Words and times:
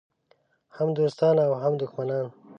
هم 0.75 0.89
دوستان 0.99 1.35
او 1.45 1.51
هم 1.63 1.73
دښمنان. 1.81 2.25